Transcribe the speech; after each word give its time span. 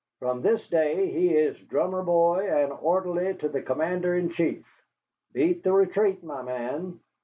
From 0.17 0.41
this 0.41 0.67
day 0.67 1.11
he 1.11 1.29
is 1.37 1.55
drummer 1.67 2.01
boy 2.01 2.47
and 2.49 2.71
orderly 2.71 3.35
to 3.35 3.47
the 3.47 3.61
Commander 3.61 4.15
in 4.15 4.31
chief. 4.31 4.65
Beat 5.31 5.61
the 5.63 5.73
retreat, 5.73 6.23
my 6.23 6.41
man." 6.41 6.99